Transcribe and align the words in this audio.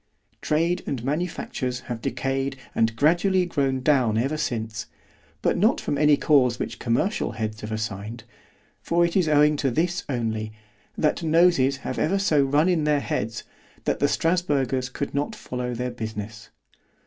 Trade 0.41 0.81
and 0.87 1.03
manufactures 1.03 1.81
have 1.81 2.01
decayed 2.01 2.57
and 2.73 2.95
gradually 2.95 3.45
grown 3.45 3.81
down 3.81 4.17
ever 4.17 4.35
since—but 4.35 5.55
not 5.55 5.79
from 5.79 5.95
any 5.95 6.17
cause 6.17 6.57
which 6.57 6.79
commercial 6.79 7.33
heads 7.33 7.61
have 7.61 7.71
assigned; 7.71 8.23
for 8.81 9.05
it 9.05 9.15
is 9.15 9.29
owing 9.29 9.55
to 9.57 9.69
this 9.69 10.03
only, 10.09 10.53
that 10.97 11.21
Noses 11.21 11.77
have 11.85 11.99
ever 11.99 12.17
so 12.17 12.43
run 12.43 12.67
in 12.67 12.85
their 12.85 12.99
heads, 12.99 13.43
that 13.83 13.99
the 13.99 14.07
Strasburgers 14.07 14.89
could 14.89 15.13
not 15.13 15.35
follow 15.35 15.75
their 15.75 15.91
business. 15.91 16.49